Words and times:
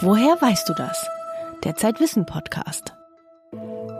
Woher 0.00 0.36
weißt 0.38 0.68
du 0.68 0.74
das? 0.74 1.08
Der 1.64 1.74
Zeitwissen 1.74 2.26
Podcast. 2.26 2.94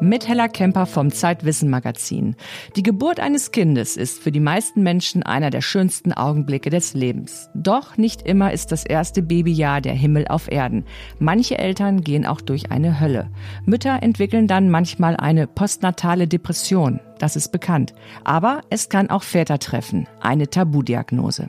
Mit 0.02 0.28
Hella 0.28 0.46
Kemper 0.46 0.84
vom 0.84 1.10
Zeitwissen 1.10 1.70
Magazin. 1.70 2.36
Die 2.76 2.82
Geburt 2.82 3.18
eines 3.18 3.50
Kindes 3.50 3.96
ist 3.96 4.22
für 4.22 4.30
die 4.30 4.40
meisten 4.40 4.82
Menschen 4.82 5.22
einer 5.22 5.48
der 5.48 5.62
schönsten 5.62 6.12
Augenblicke 6.12 6.68
des 6.68 6.92
Lebens. 6.92 7.48
Doch 7.54 7.96
nicht 7.96 8.20
immer 8.28 8.52
ist 8.52 8.72
das 8.72 8.84
erste 8.84 9.22
Babyjahr 9.22 9.80
der 9.80 9.94
Himmel 9.94 10.28
auf 10.28 10.52
Erden. 10.52 10.84
Manche 11.18 11.58
Eltern 11.58 12.02
gehen 12.02 12.26
auch 12.26 12.42
durch 12.42 12.70
eine 12.70 13.00
Hölle. 13.00 13.30
Mütter 13.64 14.02
entwickeln 14.02 14.46
dann 14.46 14.68
manchmal 14.68 15.16
eine 15.16 15.46
postnatale 15.46 16.28
Depression. 16.28 17.00
Das 17.18 17.36
ist 17.36 17.52
bekannt. 17.52 17.94
Aber 18.22 18.60
es 18.68 18.90
kann 18.90 19.08
auch 19.08 19.22
Väter 19.22 19.58
treffen. 19.58 20.06
Eine 20.20 20.50
Tabudiagnose. 20.50 21.48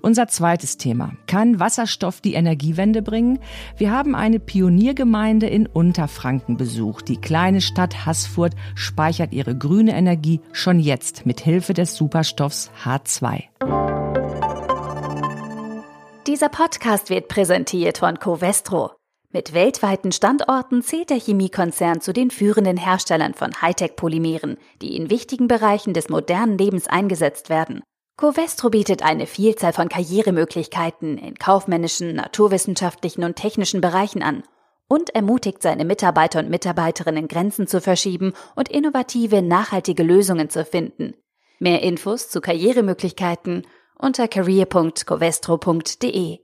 Unser 0.00 0.28
zweites 0.28 0.76
Thema. 0.76 1.12
Kann 1.26 1.60
Wasserstoff 1.60 2.20
die 2.20 2.34
Energiewende 2.34 3.02
bringen? 3.02 3.38
Wir 3.76 3.90
haben 3.90 4.14
eine 4.14 4.38
Pioniergemeinde 4.38 5.46
in 5.46 5.66
Unterfranken 5.66 6.56
besucht. 6.56 7.08
Die 7.08 7.20
kleine 7.20 7.60
Stadt 7.60 8.06
Haßfurt 8.06 8.54
speichert 8.74 9.32
ihre 9.32 9.56
grüne 9.56 9.94
Energie 9.94 10.40
schon 10.52 10.78
jetzt 10.80 11.26
mit 11.26 11.40
Hilfe 11.40 11.74
des 11.74 11.96
Superstoffs 11.96 12.70
H2. 12.84 13.44
Dieser 16.26 16.48
Podcast 16.48 17.08
wird 17.08 17.28
präsentiert 17.28 17.98
von 17.98 18.18
Covestro. 18.18 18.90
Mit 19.32 19.52
weltweiten 19.52 20.12
Standorten 20.12 20.82
zählt 20.82 21.10
der 21.10 21.18
Chemiekonzern 21.18 22.00
zu 22.00 22.12
den 22.12 22.30
führenden 22.30 22.76
Herstellern 22.76 23.34
von 23.34 23.52
Hightech-Polymeren, 23.60 24.56
die 24.80 24.96
in 24.96 25.10
wichtigen 25.10 25.46
Bereichen 25.46 25.94
des 25.94 26.08
modernen 26.08 26.56
Lebens 26.56 26.86
eingesetzt 26.86 27.48
werden. 27.50 27.82
Covestro 28.18 28.70
bietet 28.70 29.02
eine 29.02 29.26
Vielzahl 29.26 29.74
von 29.74 29.90
Karrieremöglichkeiten 29.90 31.18
in 31.18 31.34
kaufmännischen, 31.34 32.14
naturwissenschaftlichen 32.14 33.24
und 33.24 33.36
technischen 33.36 33.82
Bereichen 33.82 34.22
an 34.22 34.42
und 34.88 35.14
ermutigt 35.14 35.60
seine 35.60 35.84
Mitarbeiter 35.84 36.38
und 36.38 36.48
Mitarbeiterinnen 36.48 37.28
Grenzen 37.28 37.66
zu 37.66 37.82
verschieben 37.82 38.32
und 38.54 38.70
innovative, 38.70 39.42
nachhaltige 39.42 40.02
Lösungen 40.02 40.48
zu 40.48 40.64
finden. 40.64 41.12
Mehr 41.58 41.82
Infos 41.82 42.30
zu 42.30 42.40
Karrieremöglichkeiten 42.40 43.66
unter 43.98 44.28
career.covestro.de. 44.28 46.38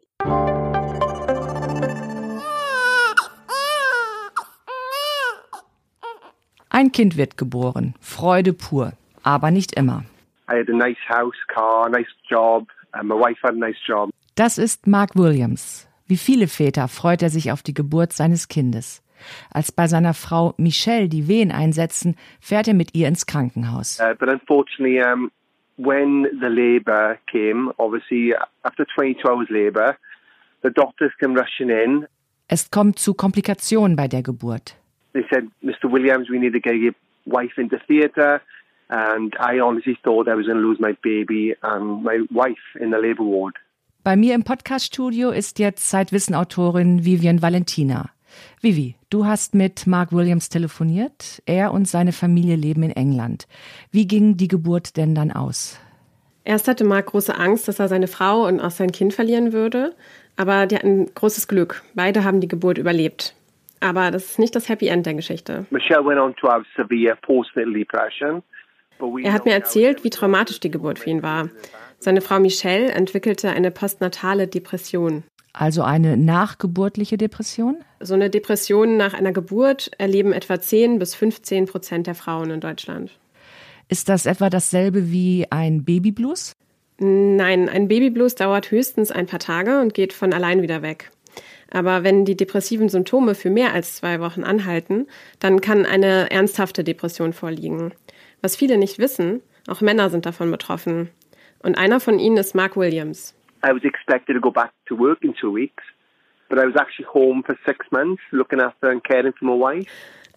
Ein 6.69 6.93
Kind 6.93 7.17
wird 7.17 7.39
geboren, 7.39 7.95
Freude 7.99 8.53
pur, 8.53 8.93
aber 9.23 9.51
nicht 9.51 9.75
immer. 9.75 10.05
I 10.53 10.59
had 10.59 10.69
a 10.69 10.77
nice 10.77 10.99
house, 11.09 11.37
car, 11.49 11.89
nice 11.89 12.13
job, 12.29 12.67
and 12.93 13.09
my 13.09 13.15
wife 13.15 13.39
had 13.43 13.55
a 13.55 13.59
nice 13.59 13.79
job. 13.87 14.11
Das 14.35 14.59
ist 14.59 14.87
Mark 14.87 15.15
Williams. 15.15 15.89
Wie 16.07 16.19
viele 16.19 16.47
Väter 16.47 16.89
freut 16.89 17.23
er 17.23 17.31
sich 17.31 17.53
auf 17.53 17.63
die 17.63 17.73
Geburt 17.73 18.13
seines 18.13 18.49
Kindes. 18.49 19.03
Als 19.51 19.73
bei 19.73 19.87
seiner 19.87 20.13
Frau 20.13 20.55
Michelle 20.59 21.09
die 21.09 21.27
Wehen 21.27 21.53
einsetzen, 21.53 22.17
fährt 22.41 22.69
er 22.69 22.75
mit 22.75 22.95
ihr 22.95 23.09
ins 23.09 23.25
Krankenhaus. 23.25 23.99
Uh, 23.99 24.15
but 24.19 24.29
unfortunately, 24.29 25.01
um, 25.01 25.31
when 25.79 26.27
the 26.41 26.49
labour 26.49 27.17
came, 27.31 27.73
obviously 27.79 28.35
after 28.65 28.85
22 28.95 29.25
hours 29.25 29.49
labour, 29.49 29.97
the 30.63 30.71
doctors 30.71 31.13
came 31.19 31.35
rushing 31.35 31.71
in. 31.71 32.07
Es 32.49 32.71
kommt 32.71 32.99
zu 32.99 33.15
Komplikationen 33.15 33.97
bei 33.97 34.09
der 34.09 34.23
Geburt. 34.23 34.77
They 35.15 35.25
said, 35.31 35.45
Mr. 35.63 35.91
Williams, 35.91 36.29
we 36.29 36.39
need 36.39 36.53
to 36.53 36.61
get 36.61 36.75
your 36.75 36.95
wife 37.25 37.59
into 37.59 37.79
theatre. 37.87 38.43
And 38.93 39.35
I 39.41 39.59
honestly 39.59 39.97
thought 40.05 40.29
I 40.29 40.35
was 40.35 40.45
going 40.45 40.59
to 40.59 40.69
lose 40.69 40.79
my 40.79 40.93
baby 41.03 41.57
and 41.63 42.03
my 42.03 42.19
wife 42.31 42.77
in 42.79 42.91
the 42.91 42.99
labor 42.99 43.25
ward. 43.25 43.55
Bei 44.05 44.17
mir 44.17 44.35
im 44.35 44.45
Podcaststudio 44.45 45.31
ist 45.31 45.59
jetzt 45.59 45.89
Zeitwissen-Autorin 45.89 47.03
Vivian 47.03 47.41
Valentina. 47.41 48.11
Vivi, 48.61 48.97
du 49.09 49.25
hast 49.25 49.55
mit 49.55 49.87
Mark 49.87 50.13
Williams 50.13 50.51
telefoniert. 50.51 51.43
Er 51.47 51.73
und 51.73 51.89
seine 51.89 52.13
Familie 52.13 52.57
leben 52.57 52.83
in 52.83 52.91
England. 52.91 53.47
Wie 53.93 54.07
ging 54.07 54.37
die 54.37 54.49
Geburt 54.49 54.99
denn 54.99 55.15
dann 55.15 55.31
aus? 55.31 55.81
Erst 56.45 56.69
hatte 56.69 56.85
Mark 56.85 57.07
große 57.07 57.35
Angst, 57.35 57.69
dass 57.69 57.79
er 57.79 57.89
seine 57.89 58.09
Frau 58.09 58.47
und 58.47 58.61
auch 58.61 58.73
sein 58.73 58.93
Kind 58.93 59.15
verlieren 59.15 59.55
würde. 59.55 59.95
Aber 60.37 60.67
die 60.67 60.77
hatten 60.77 61.07
großes 61.15 61.49
Glück. 61.49 61.83
Beide 61.95 62.25
haben 62.25 62.43
die 62.43 62.49
Geburt 62.49 62.77
überlebt. 62.77 63.35
Aber 63.81 64.11
das 64.11 64.25
ist 64.27 64.39
nicht 64.39 64.55
das 64.55 64.69
Happy 64.69 64.89
End 64.89 65.07
der 65.07 65.15
Geschichte. 65.15 65.65
Michelle 65.71 66.05
went 66.05 66.21
on 66.21 66.37
to 66.37 66.49
have 66.49 66.65
severe 66.77 67.17
postnatal 67.23 67.73
depression. 67.73 68.43
Er 69.23 69.33
hat 69.33 69.45
mir 69.45 69.53
erzählt, 69.53 70.05
wie 70.05 70.11
traumatisch 70.11 70.61
die 70.61 70.71
Geburt 70.71 70.99
für 70.99 71.11
ihn 71.11 71.23
war. 71.23 71.49
Seine 71.99 72.21
Frau 72.21 72.41
Michelle 72.41 72.91
entwickelte 72.91 73.51
eine 73.51 73.71
postnatale 73.71 74.49
Depression. 74.49 75.23
Also 75.53 75.83
eine 75.83 76.17
nachgeburtliche 76.17 77.19
Depression? 77.19 77.77
So 78.01 78.15
eine 78.15 78.31
Depression 78.31 78.97
nach 78.97 79.13
einer 79.13 79.33
Geburt 79.33 79.91
erleben 79.99 80.33
etwa 80.33 80.61
10 80.61 80.99
bis 80.99 81.15
15 81.15 81.67
Prozent 81.67 82.07
der 82.07 82.15
Frauen 82.15 82.51
in 82.51 82.61
Deutschland. 82.61 83.19
Ist 83.89 84.09
das 84.09 84.25
etwa 84.25 84.49
dasselbe 84.49 85.13
wie 85.13 85.47
ein 85.51 85.85
Babyblues? 85.85 86.55
Nein, 86.99 87.69
ein 87.69 87.89
Babyblues 87.89 88.37
dauert 88.37 88.71
höchstens 88.71 89.11
ein 89.11 89.27
paar 89.27 89.41
Tage 89.41 89.81
und 89.81 89.93
geht 89.93 90.13
von 90.13 90.33
allein 90.33 90.63
wieder 90.63 90.83
weg. 90.83 91.11
Aber 91.71 92.05
wenn 92.05 92.25
die 92.25 92.37
depressiven 92.37 92.89
Symptome 92.89 93.35
für 93.35 93.51
mehr 93.51 93.73
als 93.73 93.97
zwei 93.97 94.21
Wochen 94.21 94.45
anhalten, 94.45 95.07
dann 95.41 95.61
kann 95.61 95.87
eine 95.87 96.31
ernsthafte 96.31 96.85
Depression 96.85 97.33
vorliegen. 97.33 97.93
Was 98.43 98.57
viele 98.57 98.77
nicht 98.77 98.99
wissen, 98.99 99.41
auch 99.69 99.81
Männer 99.81 100.11
sind 100.11 100.27
davon 100.27 100.51
betroffen. 100.51 101.09
Und 101.63 101.79
einer 101.79 102.01
von 102.01 102.19
ihnen 102.19 102.37
ist 102.37 102.55
Mark 102.55 102.77
Williams. 102.77 103.35
I 103.65 103.69
was 103.73 103.85
expected 103.85 104.35
to 104.35 104.41
go 104.41 104.51
back 104.51 104.73
to 104.87 104.99
work 104.99 105.23
in 105.23 105.33
two 105.35 105.55
weeks, 105.55 105.85
but 106.49 106.59
I 106.59 106.67
was 106.67 106.75
actually 106.75 107.07
home 107.15 107.45
for 107.45 107.57
six 107.65 107.87
months 107.93 108.21
looking 108.33 108.61
after 108.61 108.91
and 108.91 109.03
caring 109.05 109.33
for 109.39 109.47
my 109.47 109.55
wife. 109.55 109.89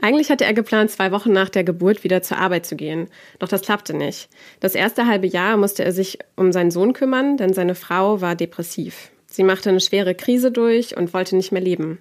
Eigentlich 0.02 0.30
hatte 0.30 0.46
er 0.46 0.54
geplant, 0.54 0.92
zwei 0.92 1.12
Wochen 1.12 1.32
nach 1.32 1.50
der 1.50 1.64
Geburt 1.64 2.04
wieder 2.04 2.22
zur 2.22 2.38
Arbeit 2.38 2.66
zu 2.66 2.76
gehen. 2.76 3.08
Doch 3.40 3.48
das 3.48 3.64
klappte 3.64 3.96
nicht. 3.96 4.30
Das 4.60 4.76
erste 4.76 5.08
halbe 5.08 5.26
Jahr 5.26 5.58
musste 5.58 5.84
er 5.84 5.94
sich 5.94 6.20
um 6.36 6.52
seinen 6.52 6.70
Sohn 6.70 6.94
kümmern, 6.94 7.38
denn 7.38 7.54
seine 7.54 7.76
Frau 7.76 8.22
war 8.22 8.36
depressiv. 8.36 9.10
Sie 9.26 9.44
machte 9.44 9.70
eine 9.70 9.80
schwere 9.80 10.14
Krise 10.14 10.52
durch 10.52 10.96
und 10.96 11.14
wollte 11.14 11.36
nicht 11.36 11.52
mehr 11.52 11.62
leben. 11.62 11.98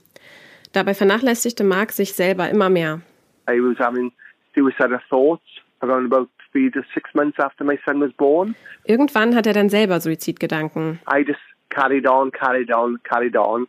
Dabei 0.72 0.92
vernachlässigte 0.92 1.64
Mark 1.64 1.92
sich 1.92 2.12
selber 2.12 2.50
immer 2.50 2.68
mehr. 2.68 3.00
I 3.48 3.60
was 3.60 3.78
having 3.78 4.12
suicidal 4.54 5.00
thoughts 5.08 5.42
around 5.84 6.12
about 6.12 6.28
three 6.52 6.70
to 6.70 6.80
six 6.92 7.14
months 7.14 7.38
after 7.38 7.64
my 7.64 7.78
son 7.84 8.00
was 8.00 8.12
born. 8.16 8.54
Irgendwann 8.84 9.34
hat 9.34 9.46
er 9.46 9.52
dann 9.52 9.68
selber 9.68 10.00
Suizidgedanken. 10.00 11.00
I 11.06 11.24
just 11.26 11.40
carried 11.70 12.06
on, 12.06 12.30
carried 12.32 12.72
on, 12.72 12.98
carried 13.02 13.36
on. 13.36 13.66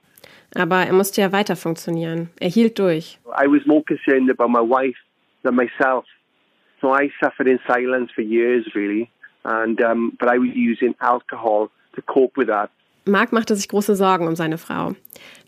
Aber 0.56 0.86
er 0.86 0.94
musste 0.94 1.22
ja 1.22 1.32
weiter 1.32 1.56
funktionieren. 1.56 2.30
Er 2.40 2.50
hielt 2.50 2.80
durch. 2.80 3.20
I 3.38 3.48
was 3.48 3.66
more 3.66 3.84
concerned 3.84 4.30
about 4.30 4.50
my 4.50 4.62
wife 4.62 4.98
than 5.44 5.56
myself. 5.56 6.06
So 6.82 6.94
I 6.94 7.12
suffered 7.20 7.48
in 7.48 7.60
silence 7.68 8.12
for 8.14 8.24
years, 8.24 8.66
really. 8.74 9.10
And 9.44 9.82
um, 9.82 10.14
but 10.20 10.30
I 10.30 10.38
was 10.38 10.50
using 10.56 10.96
alcohol 11.00 11.70
to 11.96 12.02
cope 12.02 12.38
with 12.38 12.48
that. 12.48 12.70
Mark 13.08 13.32
machte 13.32 13.56
sich 13.56 13.68
große 13.68 13.96
Sorgen 13.96 14.28
um 14.28 14.36
seine 14.36 14.58
Frau. 14.58 14.96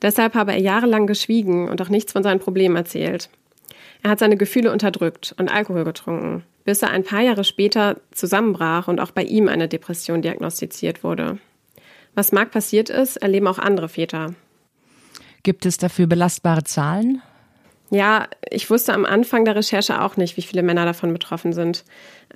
Deshalb 0.01 0.35
habe 0.35 0.51
er 0.51 0.59
jahrelang 0.59 1.07
geschwiegen 1.07 1.69
und 1.69 1.81
auch 1.81 1.89
nichts 1.89 2.13
von 2.13 2.21
seinen 2.21 2.39
Problemen 2.39 2.75
erzählt. 2.75 3.29
Er 4.03 4.11
hat 4.11 4.19
seine 4.19 4.37
Gefühle 4.37 4.71
unterdrückt 4.71 5.35
und 5.37 5.49
Alkohol 5.49 5.83
getrunken, 5.83 6.43
bis 6.65 6.81
er 6.81 6.91
ein 6.91 7.03
paar 7.03 7.21
Jahre 7.21 7.43
später 7.43 7.97
zusammenbrach 8.11 8.87
und 8.87 8.99
auch 8.99 9.11
bei 9.11 9.23
ihm 9.23 9.47
eine 9.47 9.67
Depression 9.67 10.21
diagnostiziert 10.21 11.03
wurde. 11.03 11.39
Was 12.15 12.31
Mark 12.31 12.51
passiert 12.51 12.89
ist, 12.89 13.17
erleben 13.17 13.47
auch 13.47 13.59
andere 13.59 13.89
Väter. 13.89 14.33
Gibt 15.43 15.65
es 15.65 15.77
dafür 15.77 16.07
belastbare 16.07 16.63
Zahlen? 16.63 17.21
Ja, 17.89 18.27
ich 18.49 18.69
wusste 18.69 18.93
am 18.93 19.05
Anfang 19.05 19.45
der 19.45 19.55
Recherche 19.55 20.01
auch 20.01 20.17
nicht, 20.17 20.35
wie 20.35 20.41
viele 20.41 20.61
Männer 20.61 20.85
davon 20.85 21.13
betroffen 21.13 21.53
sind. 21.53 21.85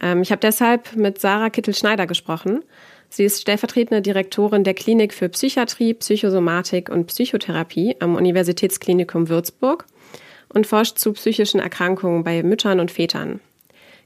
Ähm, 0.01 0.21
ich 0.21 0.31
habe 0.31 0.39
deshalb 0.39 0.95
mit 0.95 1.19
Sarah 1.19 1.49
Kittel-Schneider 1.49 2.07
gesprochen. 2.07 2.63
Sie 3.09 3.25
ist 3.25 3.41
stellvertretende 3.41 4.01
Direktorin 4.01 4.63
der 4.63 4.73
Klinik 4.73 5.13
für 5.13 5.27
Psychiatrie, 5.27 5.93
Psychosomatik 5.93 6.89
und 6.89 7.07
Psychotherapie 7.07 7.97
am 7.99 8.15
Universitätsklinikum 8.15 9.27
Würzburg 9.27 9.85
und 10.53 10.67
forscht 10.67 10.97
zu 10.97 11.13
psychischen 11.13 11.59
Erkrankungen 11.59 12.23
bei 12.23 12.43
Müttern 12.43 12.79
und 12.79 12.91
Vätern. 12.91 13.39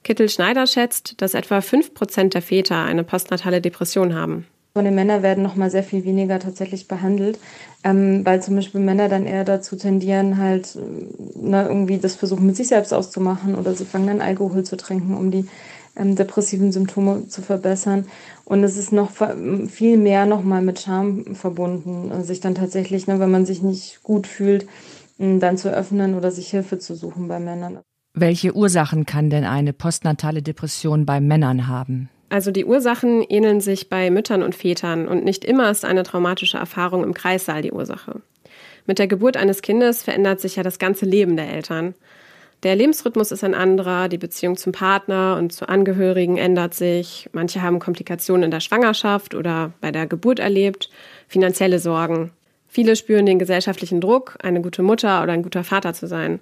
Kittel 0.03 0.29
Schneider 0.29 0.67
schätzt, 0.67 1.21
dass 1.21 1.33
etwa 1.33 1.61
5 1.61 1.93
Prozent 1.93 2.35
der 2.35 2.43
Väter 2.43 2.83
eine 2.83 3.03
postnatale 3.03 3.59
Depression 3.59 4.13
haben. 4.13 4.45
Von 4.75 4.83
den 4.83 4.93
Männern 4.93 5.23
werden 5.23 5.41
noch 5.41 5.55
mal 5.55 5.71
sehr 5.71 5.83
viel 5.83 6.03
weniger 6.03 6.37
tatsächlich 6.37 6.87
behandelt, 6.87 7.39
ähm, 7.83 8.25
weil 8.25 8.43
zum 8.43 8.55
Beispiel 8.57 8.81
Männer 8.81 9.07
dann 9.07 9.25
eher 9.25 9.45
dazu 9.45 9.77
tendieren, 9.77 10.37
halt 10.37 10.77
ne, 11.35 11.65
irgendwie 11.65 11.97
das 11.97 12.15
versuchen 12.15 12.45
mit 12.45 12.57
sich 12.57 12.67
selbst 12.67 12.93
auszumachen 12.93 13.55
oder 13.55 13.73
sie 13.73 13.85
fangen 13.85 14.07
dann 14.07 14.21
Alkohol 14.21 14.63
zu 14.63 14.75
trinken, 14.75 15.15
um 15.15 15.31
die 15.31 15.45
ähm, 15.95 16.17
depressiven 16.17 16.73
Symptome 16.73 17.29
zu 17.29 17.41
verbessern. 17.41 18.05
Und 18.43 18.65
es 18.65 18.75
ist 18.75 18.91
noch 18.91 19.11
viel 19.69 19.97
mehr 19.97 20.25
noch 20.25 20.43
mal 20.43 20.61
mit 20.61 20.81
Scham 20.81 21.35
verbunden, 21.35 22.11
also 22.11 22.25
sich 22.25 22.41
dann 22.41 22.53
tatsächlich, 22.53 23.07
ne, 23.07 23.19
wenn 23.21 23.31
man 23.31 23.45
sich 23.45 23.61
nicht 23.61 24.03
gut 24.03 24.27
fühlt, 24.27 24.67
dann 25.17 25.57
zu 25.57 25.73
öffnen 25.73 26.15
oder 26.15 26.31
sich 26.31 26.49
Hilfe 26.49 26.79
zu 26.79 26.95
suchen 26.95 27.27
bei 27.27 27.39
Männern. 27.39 27.79
Welche 28.13 28.55
Ursachen 28.55 29.05
kann 29.05 29.29
denn 29.29 29.43
eine 29.43 29.73
postnatale 29.73 30.41
Depression 30.41 31.05
bei 31.05 31.19
Männern 31.19 31.67
haben? 31.67 32.09
Also 32.29 32.51
die 32.51 32.65
Ursachen 32.65 33.21
ähneln 33.21 33.61
sich 33.61 33.89
bei 33.89 34.09
Müttern 34.09 34.41
und 34.41 34.55
Vätern 34.55 35.07
und 35.07 35.23
nicht 35.23 35.45
immer 35.45 35.69
ist 35.69 35.85
eine 35.85 36.03
traumatische 36.03 36.57
Erfahrung 36.57 37.03
im 37.03 37.13
Kreissaal 37.13 37.61
die 37.61 37.71
Ursache. 37.71 38.21
Mit 38.85 38.99
der 38.99 39.07
Geburt 39.07 39.37
eines 39.37 39.61
Kindes 39.61 40.03
verändert 40.03 40.39
sich 40.39 40.55
ja 40.55 40.63
das 40.63 40.79
ganze 40.79 41.05
Leben 41.05 41.35
der 41.35 41.51
Eltern. 41.51 41.93
Der 42.63 42.75
Lebensrhythmus 42.75 43.31
ist 43.31 43.43
ein 43.43 43.53
anderer, 43.53 44.09
die 44.09 44.17
Beziehung 44.17 44.57
zum 44.57 44.71
Partner 44.71 45.37
und 45.37 45.51
zu 45.51 45.67
Angehörigen 45.67 46.37
ändert 46.37 46.73
sich. 46.73 47.29
Manche 47.31 47.61
haben 47.61 47.79
Komplikationen 47.79 48.43
in 48.43 48.51
der 48.51 48.59
Schwangerschaft 48.59 49.35
oder 49.35 49.73
bei 49.81 49.91
der 49.91 50.07
Geburt 50.07 50.39
erlebt, 50.39 50.89
finanzielle 51.27 51.79
Sorgen. 51.79 52.31
Viele 52.75 52.97
spüren 52.97 53.25
den 53.25 53.39
gesellschaftlichen 53.39 54.01
Druck, 54.01 54.35
eine 54.43 54.59
gute 54.59 54.83
Mutter 54.83 55.23
oder 55.23 55.31
ein 55.31 55.43
guter 55.43 55.63
Vater 55.63 55.93
zu 55.93 56.07
sein. 56.07 56.41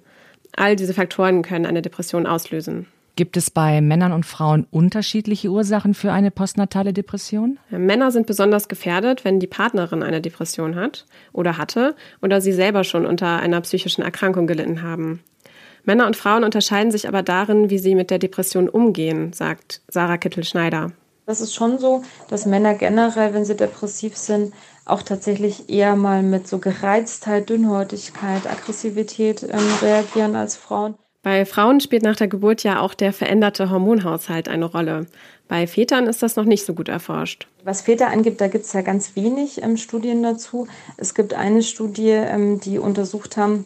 All 0.56 0.74
diese 0.74 0.92
Faktoren 0.92 1.42
können 1.42 1.64
eine 1.64 1.80
Depression 1.80 2.26
auslösen. 2.26 2.88
Gibt 3.14 3.36
es 3.36 3.52
bei 3.52 3.80
Männern 3.80 4.10
und 4.10 4.26
Frauen 4.26 4.66
unterschiedliche 4.72 5.48
Ursachen 5.48 5.94
für 5.94 6.10
eine 6.10 6.32
postnatale 6.32 6.92
Depression? 6.92 7.60
Männer 7.70 8.10
sind 8.10 8.26
besonders 8.26 8.66
gefährdet, 8.66 9.24
wenn 9.24 9.38
die 9.38 9.46
Partnerin 9.46 10.02
eine 10.02 10.20
Depression 10.20 10.74
hat 10.74 11.06
oder 11.32 11.56
hatte 11.56 11.94
oder 12.20 12.40
sie 12.40 12.52
selber 12.52 12.82
schon 12.82 13.06
unter 13.06 13.38
einer 13.38 13.60
psychischen 13.60 14.02
Erkrankung 14.02 14.48
gelitten 14.48 14.82
haben. 14.82 15.20
Männer 15.84 16.08
und 16.08 16.16
Frauen 16.16 16.42
unterscheiden 16.42 16.90
sich 16.90 17.06
aber 17.06 17.22
darin, 17.22 17.70
wie 17.70 17.78
sie 17.78 17.94
mit 17.94 18.10
der 18.10 18.18
Depression 18.18 18.68
umgehen, 18.68 19.32
sagt 19.32 19.82
Sarah 19.86 20.18
Kittel-Schneider. 20.18 20.90
Das 21.26 21.40
ist 21.40 21.54
schon 21.54 21.78
so, 21.78 22.02
dass 22.28 22.44
Männer 22.44 22.74
generell, 22.74 23.32
wenn 23.32 23.46
sie 23.46 23.56
depressiv 23.56 24.16
sind, 24.16 24.52
auch 24.84 25.02
tatsächlich 25.02 25.68
eher 25.68 25.96
mal 25.96 26.22
mit 26.22 26.46
so 26.46 26.58
Gereiztheit, 26.58 27.48
Dünnhäutigkeit, 27.48 28.46
Aggressivität 28.46 29.42
ähm, 29.42 29.60
reagieren 29.80 30.36
als 30.36 30.56
Frauen. 30.56 30.94
Bei 31.22 31.46
Frauen 31.46 31.80
spielt 31.80 32.02
nach 32.02 32.16
der 32.16 32.28
Geburt 32.28 32.64
ja 32.64 32.80
auch 32.80 32.92
der 32.92 33.14
veränderte 33.14 33.70
Hormonhaushalt 33.70 34.46
eine 34.46 34.66
Rolle. 34.66 35.06
Bei 35.48 35.66
Vätern 35.66 36.06
ist 36.06 36.22
das 36.22 36.36
noch 36.36 36.44
nicht 36.44 36.66
so 36.66 36.74
gut 36.74 36.88
erforscht. 36.88 37.48
Was 37.64 37.80
Väter 37.80 38.10
angibt, 38.10 38.42
da 38.42 38.48
gibt 38.48 38.66
es 38.66 38.74
ja 38.74 38.82
ganz 38.82 39.16
wenig 39.16 39.62
ähm, 39.62 39.78
Studien 39.78 40.22
dazu. 40.22 40.68
Es 40.98 41.14
gibt 41.14 41.32
eine 41.32 41.62
Studie, 41.62 42.10
ähm, 42.10 42.60
die 42.60 42.78
untersucht 42.78 43.38
haben, 43.38 43.64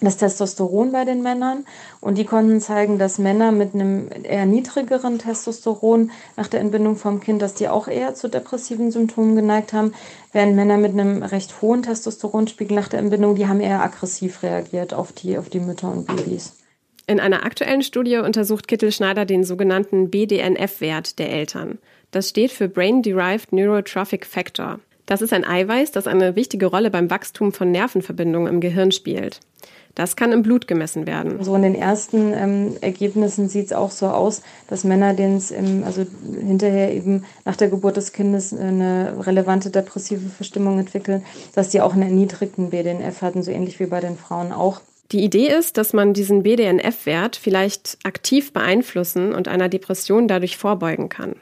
das 0.00 0.16
Testosteron 0.16 0.92
bei 0.92 1.04
den 1.04 1.22
Männern 1.22 1.64
und 2.00 2.16
die 2.16 2.24
konnten 2.24 2.60
zeigen, 2.60 2.98
dass 2.98 3.18
Männer 3.18 3.52
mit 3.52 3.74
einem 3.74 4.08
eher 4.22 4.46
niedrigeren 4.46 5.18
Testosteron 5.18 6.10
nach 6.36 6.48
der 6.48 6.60
Entbindung 6.60 6.96
vom 6.96 7.20
Kind, 7.20 7.42
dass 7.42 7.54
die 7.54 7.68
auch 7.68 7.86
eher 7.86 8.14
zu 8.14 8.28
depressiven 8.28 8.90
Symptomen 8.90 9.36
geneigt 9.36 9.72
haben, 9.72 9.92
während 10.32 10.56
Männer 10.56 10.78
mit 10.78 10.92
einem 10.92 11.22
recht 11.22 11.60
hohen 11.60 11.82
Testosteronspiegel 11.82 12.74
nach 12.74 12.88
der 12.88 13.00
Entbindung, 13.00 13.34
die 13.34 13.46
haben 13.46 13.60
eher 13.60 13.82
aggressiv 13.82 14.42
reagiert 14.42 14.94
auf 14.94 15.12
die, 15.12 15.36
auf 15.36 15.48
die 15.48 15.60
Mütter 15.60 15.90
und 15.90 16.06
Babys. 16.06 16.56
In 17.06 17.18
einer 17.18 17.44
aktuellen 17.44 17.82
Studie 17.82 18.18
untersucht 18.18 18.68
Kittel 18.68 18.92
Schneider 18.92 19.24
den 19.24 19.42
sogenannten 19.42 20.10
BDNF-Wert 20.10 21.18
der 21.18 21.30
Eltern. 21.30 21.78
Das 22.12 22.28
steht 22.28 22.52
für 22.52 22.68
Brain 22.68 23.02
Derived 23.02 23.52
Neurotrophic 23.52 24.24
Factor. 24.24 24.78
Das 25.06 25.22
ist 25.22 25.32
ein 25.32 25.44
Eiweiß, 25.44 25.90
das 25.90 26.06
eine 26.06 26.36
wichtige 26.36 26.66
Rolle 26.66 26.88
beim 26.88 27.10
Wachstum 27.10 27.52
von 27.52 27.72
Nervenverbindungen 27.72 28.46
im 28.46 28.60
Gehirn 28.60 28.92
spielt. 28.92 29.40
Das 29.94 30.16
kann 30.16 30.32
im 30.32 30.42
Blut 30.42 30.66
gemessen 30.66 31.06
werden. 31.06 31.42
So 31.42 31.54
in 31.54 31.62
den 31.62 31.74
ersten 31.74 32.32
ähm, 32.32 32.76
Ergebnissen 32.80 33.48
sieht 33.48 33.66
es 33.66 33.72
auch 33.72 33.90
so 33.90 34.06
aus, 34.06 34.42
dass 34.68 34.84
Männer, 34.84 35.14
denen 35.14 35.36
es 35.36 35.52
also 35.52 36.06
hinterher 36.38 36.94
eben 36.94 37.24
nach 37.44 37.56
der 37.56 37.68
Geburt 37.68 37.96
des 37.96 38.12
Kindes 38.12 38.52
eine 38.52 39.14
relevante 39.26 39.70
depressive 39.70 40.28
Verstimmung 40.28 40.78
entwickeln, 40.78 41.24
dass 41.54 41.70
die 41.70 41.80
auch 41.80 41.92
einen 41.92 42.02
erniedrigten 42.02 42.70
BDNF 42.70 43.22
hatten, 43.22 43.42
so 43.42 43.50
ähnlich 43.50 43.80
wie 43.80 43.86
bei 43.86 44.00
den 44.00 44.16
Frauen 44.16 44.52
auch. 44.52 44.80
Die 45.12 45.24
Idee 45.24 45.48
ist, 45.48 45.76
dass 45.76 45.92
man 45.92 46.14
diesen 46.14 46.44
BDNF-Wert 46.44 47.34
vielleicht 47.34 47.98
aktiv 48.04 48.52
beeinflussen 48.52 49.34
und 49.34 49.48
einer 49.48 49.68
Depression 49.68 50.28
dadurch 50.28 50.56
vorbeugen 50.56 51.08
kann. 51.08 51.34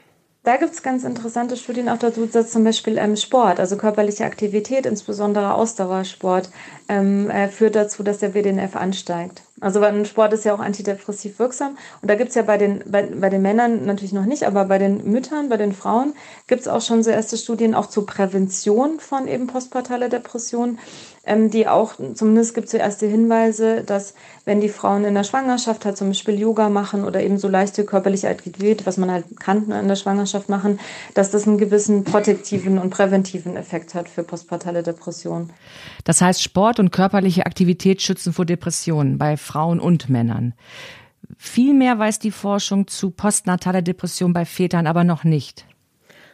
Da 0.43 0.55
gibt 0.55 0.73
es 0.73 0.81
ganz 0.81 1.03
interessante 1.03 1.57
Studien 1.57 1.89
auch 1.89 1.97
dazu, 1.97 2.25
dass 2.25 2.51
zum 2.51 2.63
Beispiel 2.63 2.97
ähm, 2.97 3.17
Sport, 3.17 3.59
also 3.59 3.75
körperliche 3.75 4.25
Aktivität, 4.25 4.85
insbesondere 4.85 5.53
Ausdauersport, 5.53 6.49
ähm, 6.87 7.29
äh, 7.29 7.49
führt 7.49 7.75
dazu, 7.75 8.03
dass 8.03 8.19
der 8.19 8.29
BDNF 8.29 8.75
ansteigt. 8.75 9.43
Also 9.61 9.81
ein 9.81 10.05
Sport 10.05 10.33
ist 10.33 10.45
ja 10.45 10.53
auch 10.53 10.59
antidepressiv 10.59 11.39
wirksam. 11.39 11.77
Und 12.01 12.09
da 12.09 12.15
gibt 12.15 12.29
es 12.29 12.35
ja 12.35 12.43
bei 12.43 12.57
den, 12.57 12.83
bei, 12.85 13.03
bei 13.03 13.29
den 13.29 13.41
Männern 13.41 13.85
natürlich 13.85 14.13
noch 14.13 14.25
nicht, 14.25 14.43
aber 14.43 14.65
bei 14.65 14.77
den 14.77 15.09
Müttern, 15.11 15.49
bei 15.49 15.57
den 15.57 15.73
Frauen 15.73 16.13
gibt 16.47 16.61
es 16.61 16.67
auch 16.67 16.81
schon 16.81 17.03
so 17.03 17.09
erste 17.09 17.37
Studien 17.37 17.75
auch 17.75 17.87
zur 17.87 18.05
Prävention 18.05 18.99
von 18.99 19.27
eben 19.27 19.47
postpartale 19.47 20.09
Depressionen, 20.09 20.79
ähm, 21.25 21.51
die 21.51 21.67
auch, 21.67 21.93
zumindest 22.15 22.55
gibt 22.55 22.65
es 22.65 22.71
so 22.71 22.77
erste 22.77 23.05
Hinweise, 23.05 23.83
dass 23.83 24.13
wenn 24.45 24.61
die 24.61 24.69
Frauen 24.69 25.05
in 25.05 25.13
der 25.13 25.23
Schwangerschaft 25.23 25.85
halt 25.85 25.97
zum 25.97 26.07
Beispiel 26.07 26.39
Yoga 26.39 26.69
machen 26.69 27.03
oder 27.03 27.21
eben 27.21 27.37
so 27.37 27.47
leichte 27.47 27.85
körperliche 27.85 28.29
Aktivität, 28.29 28.85
was 28.85 28.97
man 28.97 29.11
halt 29.11 29.25
kann 29.39 29.69
in 29.71 29.87
der 29.87 29.95
Schwangerschaft 29.95 30.49
machen, 30.49 30.79
dass 31.13 31.29
das 31.29 31.47
einen 31.47 31.57
gewissen 31.57 32.03
protektiven 32.03 32.79
und 32.79 32.89
präventiven 32.89 33.57
Effekt 33.57 33.93
hat 33.93 34.09
für 34.09 34.23
postpartale 34.23 34.81
Depressionen. 34.81 35.51
Das 36.03 36.21
heißt, 36.21 36.41
Sport 36.41 36.79
und 36.79 36.91
körperliche 36.91 37.45
Aktivität 37.45 38.01
schützen 38.01 38.33
vor 38.33 38.45
Depressionen 38.45 39.17
bei 39.17 39.37
Frauen 39.49 39.79
und 39.79 40.09
Männern. 40.09 40.53
Viel 41.39 41.73
mehr 41.73 41.97
weiß 41.97 42.19
die 42.19 42.29
Forschung 42.29 42.85
zu 42.85 43.09
postnataler 43.09 43.81
Depression 43.81 44.31
bei 44.31 44.45
Vätern 44.45 44.85
aber 44.85 45.03
noch 45.03 45.23
nicht. 45.23 45.65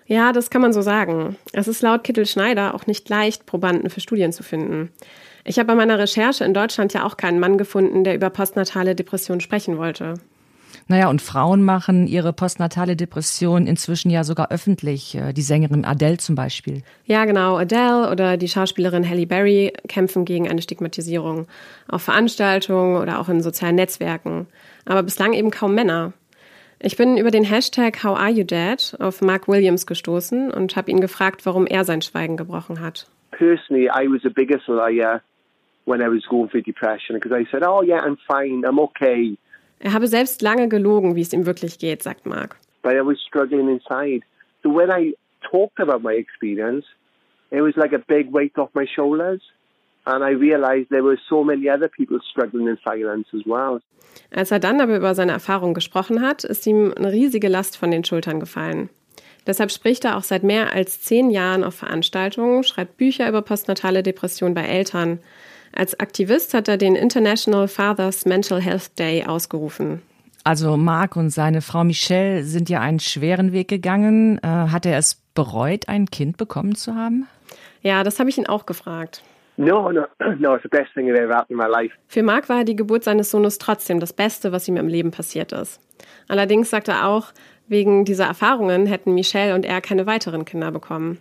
Ja, 0.05 0.33
das 0.33 0.49
kann 0.49 0.61
man 0.61 0.73
so 0.73 0.81
sagen. 0.81 1.37
Es 1.53 1.69
ist 1.69 1.81
laut 1.81 2.03
Kittel 2.03 2.25
Schneider 2.25 2.75
auch 2.75 2.87
nicht 2.87 3.07
leicht, 3.07 3.45
Probanden 3.45 3.89
für 3.89 4.01
Studien 4.01 4.33
zu 4.33 4.43
finden. 4.43 4.91
Ich 5.45 5.57
habe 5.59 5.67
bei 5.67 5.75
meiner 5.75 5.97
Recherche 5.97 6.43
in 6.43 6.53
Deutschland 6.53 6.93
ja 6.93 7.05
auch 7.05 7.15
keinen 7.15 7.39
Mann 7.39 7.57
gefunden, 7.57 8.03
der 8.03 8.15
über 8.15 8.29
postnatale 8.29 8.95
Depression 8.95 9.39
sprechen 9.39 9.77
wollte. 9.77 10.15
Naja, 10.87 11.09
und 11.09 11.21
Frauen 11.21 11.63
machen 11.63 12.05
ihre 12.05 12.31
postnatale 12.31 12.95
Depression 12.95 13.65
inzwischen 13.65 14.11
ja 14.11 14.23
sogar 14.23 14.51
öffentlich. 14.51 15.15
Äh, 15.15 15.33
die 15.33 15.41
Sängerin 15.41 15.83
Adele 15.83 16.17
zum 16.17 16.35
Beispiel. 16.35 16.83
Ja, 17.05 17.25
genau. 17.25 17.57
Adele 17.57 18.11
oder 18.11 18.37
die 18.37 18.47
Schauspielerin 18.47 19.07
Halle 19.09 19.25
Berry 19.25 19.73
kämpfen 19.87 20.25
gegen 20.25 20.47
eine 20.47 20.61
Stigmatisierung. 20.61 21.47
Auf 21.87 22.03
Veranstaltungen 22.03 22.97
oder 22.97 23.19
auch 23.19 23.29
in 23.29 23.41
sozialen 23.41 23.75
Netzwerken. 23.75 24.45
Aber 24.85 25.01
bislang 25.01 25.33
eben 25.33 25.49
kaum 25.49 25.73
Männer. 25.73 26.13
Ich 26.79 26.97
bin 26.97 27.17
über 27.17 27.31
den 27.31 27.45
Hashtag 27.45 28.03
How 28.03 28.15
Are 28.19 28.29
You 28.29 28.43
Dad 28.43 28.95
auf 28.99 29.21
Mark 29.21 29.47
Williams 29.47 29.87
gestoßen 29.87 30.51
und 30.51 30.75
habe 30.75 30.91
ihn 30.91 31.01
gefragt, 31.01 31.45
warum 31.45 31.65
er 31.65 31.83
sein 31.83 32.03
Schweigen 32.03 32.37
gebrochen 32.37 32.79
hat. 32.79 33.07
Personally, 33.31 33.87
I 33.87 34.07
was 34.07 34.23
a 34.23 34.29
biggest 34.29 34.67
liar 34.67 35.21
when 35.85 35.99
I 35.99 36.07
was 36.07 36.23
going 36.29 36.49
through 36.49 36.63
depression 36.63 37.19
because 37.19 37.33
I 37.33 37.45
said, 37.49 37.63
"Oh 37.63 37.81
yeah, 37.81 38.05
I'm 38.05 38.17
fine, 38.27 38.63
I'm 38.67 38.79
okay." 38.79 39.37
Er 39.79 39.93
habe 39.93 40.07
selbst 40.07 40.41
lange 40.41 40.67
gelogen, 40.67 41.15
wie 41.15 41.21
es 41.21 41.33
ihm 41.33 41.45
wirklich 41.45 41.79
geht, 41.79 42.03
sagt 42.03 42.25
Mark. 42.25 42.57
But 42.81 42.93
I 42.93 43.05
was 43.05 43.19
struggling 43.27 43.69
inside. 43.69 44.21
So 44.63 44.69
when 44.69 44.89
I 44.89 45.15
talked 45.41 45.79
about 45.79 45.99
my 46.01 46.13
experience, 46.13 46.85
it 47.51 47.61
was 47.61 47.75
like 47.75 47.93
a 47.93 48.01
big 48.07 48.31
weight 48.33 48.57
off 48.57 48.69
my 48.73 48.85
shoulders. 48.87 49.41
And 50.05 50.23
I 50.23 50.33
realized 50.35 50.89
there 50.89 51.03
were 51.03 51.17
so 51.27 51.43
many 51.43 51.69
other 51.69 51.87
people 51.87 52.19
struggling 52.29 52.67
in 52.67 52.77
silence 52.83 53.27
as 53.33 53.45
well. 53.45 53.81
Als 54.31 54.51
er 54.51 54.59
dann 54.59 54.79
aber 54.79 54.95
über 54.95 55.15
seine 55.15 55.33
Erfahrung 55.33 55.73
gesprochen 55.73 56.21
hat, 56.21 56.43
ist 56.43 56.65
ihm 56.67 56.93
eine 56.95 57.11
riesige 57.11 57.47
Last 57.47 57.77
von 57.77 57.91
den 57.91 58.03
Schultern 58.03 58.39
gefallen. 58.39 58.89
Deshalb 59.47 59.71
spricht 59.71 60.05
er 60.05 60.17
auch 60.17 60.23
seit 60.23 60.43
mehr 60.43 60.73
als 60.73 61.01
zehn 61.01 61.29
Jahren 61.29 61.63
auf 61.63 61.75
Veranstaltungen, 61.75 62.63
schreibt 62.63 62.97
Bücher 62.97 63.27
über 63.29 63.41
postnatale 63.41 64.03
Depression 64.03 64.53
bei 64.53 64.63
Eltern. 64.63 65.19
Als 65.75 65.99
Aktivist 65.99 66.53
hat 66.53 66.69
er 66.69 66.77
den 66.77 66.95
International 66.95 67.67
Fathers 67.67 68.25
Mental 68.25 68.61
Health 68.61 68.97
Day 68.97 69.25
ausgerufen. 69.25 70.01
Also 70.45 70.77
Marc 70.77 71.17
und 71.17 71.31
seine 71.31 71.61
Frau 71.61 71.83
Michelle 71.83 72.43
sind 72.43 72.69
ja 72.69 72.79
einen 72.79 73.01
schweren 73.01 73.51
Weg 73.51 73.67
gegangen. 73.67 74.37
Äh, 74.37 74.47
hat 74.47 74.85
er 74.85 74.97
es 74.97 75.21
bereut, 75.33 75.89
ein 75.89 76.05
Kind 76.05 76.37
bekommen 76.37 76.75
zu 76.75 76.95
haben? 76.95 77.27
Ja, 77.81 78.03
das 78.03 78.19
habe 78.19 78.29
ich 78.29 78.37
ihn 78.37 78.47
auch 78.47 78.65
gefragt. 78.65 79.21
No, 79.57 79.91
no, 79.91 80.05
no, 80.39 80.55
it's 80.55 80.63
the 80.63 80.69
best 80.69 80.93
thing 80.93 81.07
that 81.07 81.17
ever 81.17 81.35
happened 81.35 81.51
in 81.51 81.57
my 81.57 81.67
life. 81.67 81.93
Für 82.07 82.23
Mark 82.23 82.47
war 82.47 82.63
die 82.63 82.75
Geburt 82.75 83.03
seines 83.03 83.31
Sohnes 83.31 83.57
trotzdem 83.57 83.99
das 83.99 84.13
Beste, 84.13 84.53
was 84.53 84.67
ihm 84.69 84.77
im 84.77 84.87
Leben 84.87 85.11
passiert 85.11 85.51
ist. 85.51 85.81
Allerdings 86.29 86.69
sagt 86.69 86.87
er 86.87 87.07
auch, 87.07 87.33
wegen 87.67 88.05
dieser 88.05 88.25
Erfahrungen 88.25 88.85
hätten 88.85 89.13
Michelle 89.13 89.55
und 89.55 89.65
er 89.65 89.81
keine 89.81 90.05
weiteren 90.05 90.45
Kinder 90.45 90.71
bekommen. 90.71 91.17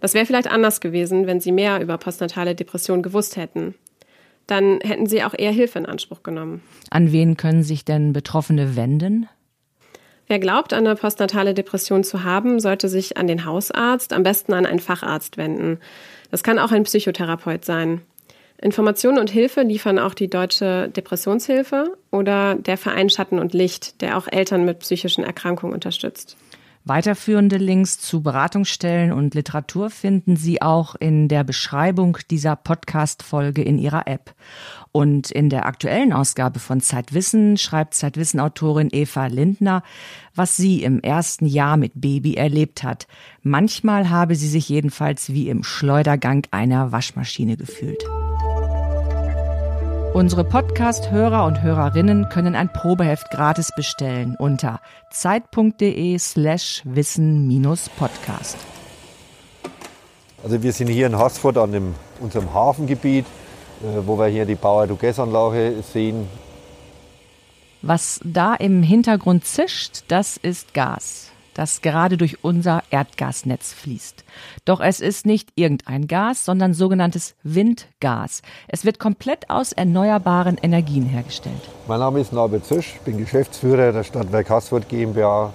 Das 0.00 0.14
wäre 0.14 0.26
vielleicht 0.26 0.50
anders 0.50 0.80
gewesen, 0.80 1.28
wenn 1.28 1.40
sie 1.40 1.52
mehr 1.52 1.80
über 1.80 1.98
postnatale 1.98 2.56
Depression 2.56 3.02
gewusst 3.02 3.36
hätten. 3.36 3.74
Dann 4.52 4.80
hätten 4.82 5.06
sie 5.06 5.24
auch 5.24 5.32
eher 5.32 5.50
Hilfe 5.50 5.78
in 5.78 5.86
Anspruch 5.86 6.22
genommen. 6.22 6.60
An 6.90 7.10
wen 7.10 7.38
können 7.38 7.62
sich 7.62 7.86
denn 7.86 8.12
Betroffene 8.12 8.76
wenden? 8.76 9.26
Wer 10.26 10.40
glaubt, 10.40 10.74
eine 10.74 10.94
postnatale 10.94 11.54
Depression 11.54 12.04
zu 12.04 12.22
haben, 12.22 12.60
sollte 12.60 12.90
sich 12.90 13.16
an 13.16 13.26
den 13.26 13.46
Hausarzt, 13.46 14.12
am 14.12 14.22
besten 14.22 14.52
an 14.52 14.66
einen 14.66 14.78
Facharzt 14.78 15.38
wenden. 15.38 15.78
Das 16.30 16.42
kann 16.42 16.58
auch 16.58 16.70
ein 16.70 16.82
Psychotherapeut 16.82 17.64
sein. 17.64 18.02
Informationen 18.60 19.18
und 19.18 19.30
Hilfe 19.30 19.62
liefern 19.62 19.98
auch 19.98 20.12
die 20.12 20.28
Deutsche 20.28 20.90
Depressionshilfe 20.90 21.96
oder 22.10 22.54
der 22.56 22.76
Verein 22.76 23.08
Schatten 23.08 23.38
und 23.38 23.54
Licht, 23.54 24.02
der 24.02 24.18
auch 24.18 24.28
Eltern 24.30 24.66
mit 24.66 24.80
psychischen 24.80 25.24
Erkrankungen 25.24 25.72
unterstützt. 25.72 26.36
Weiterführende 26.84 27.58
Links 27.58 28.00
zu 28.00 28.22
Beratungsstellen 28.22 29.12
und 29.12 29.34
Literatur 29.34 29.88
finden 29.88 30.36
Sie 30.36 30.60
auch 30.60 30.96
in 30.96 31.28
der 31.28 31.44
Beschreibung 31.44 32.18
dieser 32.28 32.56
Podcast-Folge 32.56 33.62
in 33.62 33.78
Ihrer 33.78 34.08
App. 34.08 34.34
Und 34.90 35.30
in 35.30 35.48
der 35.48 35.66
aktuellen 35.66 36.12
Ausgabe 36.12 36.58
von 36.58 36.80
Zeitwissen 36.80 37.56
schreibt 37.56 37.94
Zeitwissen-Autorin 37.94 38.88
Eva 38.90 39.26
Lindner, 39.26 39.84
was 40.34 40.56
sie 40.56 40.82
im 40.82 41.00
ersten 41.00 41.46
Jahr 41.46 41.76
mit 41.76 41.92
Baby 41.94 42.34
erlebt 42.34 42.82
hat. 42.82 43.06
Manchmal 43.42 44.10
habe 44.10 44.34
sie 44.34 44.48
sich 44.48 44.68
jedenfalls 44.68 45.32
wie 45.32 45.48
im 45.48 45.62
Schleudergang 45.62 46.46
einer 46.50 46.90
Waschmaschine 46.90 47.56
gefühlt. 47.56 48.02
Unsere 50.14 50.44
Podcast-Hörer 50.44 51.46
und 51.46 51.62
Hörerinnen 51.62 52.28
können 52.28 52.54
ein 52.54 52.70
Probeheft 52.70 53.30
gratis 53.30 53.70
bestellen 53.74 54.36
unter 54.38 54.78
zeit.de 55.10 56.18
slash 56.18 56.82
wissen-podcast. 56.84 58.58
Also 60.44 60.62
wir 60.62 60.72
sind 60.74 60.88
hier 60.88 61.06
in 61.06 61.16
Haßfurt 61.16 61.56
an 61.56 61.72
dem, 61.72 61.94
unserem 62.20 62.52
Hafengebiet, 62.52 63.24
äh, 63.80 64.06
wo 64.06 64.18
wir 64.18 64.26
hier 64.26 64.44
die 64.44 64.54
Power-to-Gas-Anlage 64.54 65.82
sehen. 65.82 66.28
Was 67.80 68.20
da 68.22 68.54
im 68.54 68.82
Hintergrund 68.82 69.46
zischt, 69.46 70.04
das 70.08 70.36
ist 70.36 70.74
Gas 70.74 71.31
das 71.54 71.82
gerade 71.82 72.16
durch 72.16 72.44
unser 72.44 72.82
Erdgasnetz 72.90 73.72
fließt. 73.72 74.24
Doch 74.64 74.80
es 74.80 75.00
ist 75.00 75.26
nicht 75.26 75.50
irgendein 75.54 76.06
Gas, 76.06 76.44
sondern 76.44 76.74
sogenanntes 76.74 77.34
Windgas. 77.42 78.42
Es 78.68 78.84
wird 78.84 78.98
komplett 78.98 79.50
aus 79.50 79.72
erneuerbaren 79.72 80.58
Energien 80.62 81.06
hergestellt. 81.06 81.60
Mein 81.88 82.00
Name 82.00 82.20
ist 82.20 82.32
Norbert 82.32 82.64
Zisch, 82.64 82.98
bin 83.04 83.18
Geschäftsführer 83.18 83.92
der 83.92 84.04
Stadtwerk 84.04 84.50
Haßfurt 84.50 84.88
GmbH, 84.88 85.52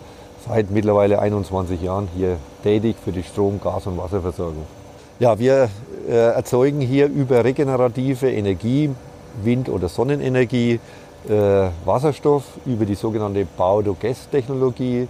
seit 0.48 0.72
mittlerweile 0.72 1.20
21 1.20 1.82
Jahren 1.82 2.08
hier 2.16 2.38
tätig 2.63 2.96
für 3.04 3.12
die 3.12 3.24
Strom-, 3.24 3.60
Gas- 3.62 3.88
und 3.88 3.98
Wasserversorgung. 3.98 4.66
Ja, 5.20 5.39
wir 5.39 5.70
äh, 6.08 6.13
erzeugen 6.13 6.80
hier 6.80 7.08
über 7.08 7.44
regenerative 7.44 8.32
Energie, 8.32 8.92
Wind- 9.44 9.70
oder 9.70 9.89
Sonnenenergie, 9.89 10.80
äh, 11.27 11.70
Wasserstoff 11.86 12.44
über 12.66 12.86
die 12.86 12.96
sogenannte 12.96 13.46
Baudo-Gas-Technologie. 13.58 15.08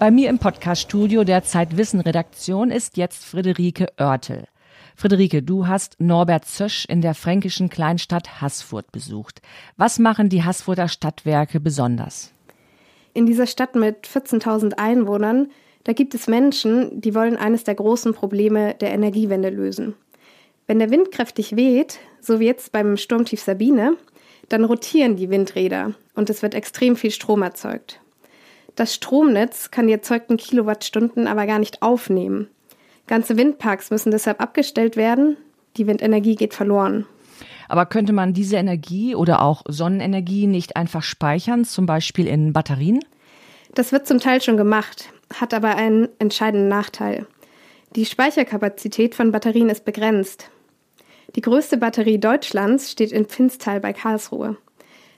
Bei 0.00 0.10
mir 0.10 0.30
im 0.30 0.38
Podcaststudio 0.38 1.24
der 1.24 1.44
Zeitwissen-Redaktion 1.44 2.70
ist 2.70 2.96
jetzt 2.96 3.22
Friederike 3.22 3.88
Oertel. 3.98 4.46
Friederike, 4.96 5.42
du 5.42 5.66
hast 5.66 6.00
Norbert 6.00 6.46
Zösch 6.46 6.86
in 6.86 7.02
der 7.02 7.12
fränkischen 7.12 7.68
Kleinstadt 7.68 8.40
Haßfurt 8.40 8.92
besucht. 8.92 9.42
Was 9.76 9.98
machen 9.98 10.30
die 10.30 10.42
Haßfurter 10.42 10.88
Stadtwerke 10.88 11.60
besonders? 11.60 12.32
In 13.12 13.26
dieser 13.26 13.46
Stadt 13.46 13.74
mit 13.74 14.06
14.000 14.06 14.78
Einwohnern, 14.78 15.50
da 15.84 15.92
gibt 15.92 16.14
es 16.14 16.28
Menschen, 16.28 17.02
die 17.02 17.14
wollen 17.14 17.36
eines 17.36 17.64
der 17.64 17.74
großen 17.74 18.14
Probleme 18.14 18.72
der 18.80 18.92
Energiewende 18.92 19.50
lösen. 19.50 19.96
Wenn 20.66 20.78
der 20.78 20.88
Wind 20.88 21.12
kräftig 21.12 21.56
weht, 21.56 21.98
so 22.22 22.40
wie 22.40 22.46
jetzt 22.46 22.72
beim 22.72 22.96
Sturmtief 22.96 23.42
Sabine, 23.42 23.98
dann 24.48 24.64
rotieren 24.64 25.16
die 25.16 25.28
Windräder 25.28 25.92
und 26.14 26.30
es 26.30 26.40
wird 26.40 26.54
extrem 26.54 26.96
viel 26.96 27.10
Strom 27.10 27.42
erzeugt. 27.42 28.00
Das 28.80 28.94
Stromnetz 28.94 29.70
kann 29.70 29.88
die 29.88 29.92
erzeugten 29.92 30.38
Kilowattstunden 30.38 31.26
aber 31.26 31.44
gar 31.44 31.58
nicht 31.58 31.82
aufnehmen. 31.82 32.48
Ganze 33.06 33.36
Windparks 33.36 33.90
müssen 33.90 34.10
deshalb 34.10 34.40
abgestellt 34.40 34.96
werden. 34.96 35.36
Die 35.76 35.86
Windenergie 35.86 36.34
geht 36.34 36.54
verloren. 36.54 37.04
Aber 37.68 37.84
könnte 37.84 38.14
man 38.14 38.32
diese 38.32 38.56
Energie 38.56 39.14
oder 39.14 39.42
auch 39.42 39.64
Sonnenenergie 39.68 40.46
nicht 40.46 40.76
einfach 40.76 41.02
speichern, 41.02 41.66
zum 41.66 41.84
Beispiel 41.84 42.26
in 42.26 42.54
Batterien? 42.54 43.00
Das 43.74 43.92
wird 43.92 44.06
zum 44.06 44.18
Teil 44.18 44.40
schon 44.40 44.56
gemacht, 44.56 45.12
hat 45.34 45.52
aber 45.52 45.76
einen 45.76 46.08
entscheidenden 46.18 46.68
Nachteil. 46.68 47.26
Die 47.96 48.06
Speicherkapazität 48.06 49.14
von 49.14 49.30
Batterien 49.30 49.68
ist 49.68 49.84
begrenzt. 49.84 50.48
Die 51.36 51.42
größte 51.42 51.76
Batterie 51.76 52.18
Deutschlands 52.18 52.90
steht 52.90 53.12
in 53.12 53.26
Pfinstal 53.26 53.78
bei 53.78 53.92
Karlsruhe. 53.92 54.56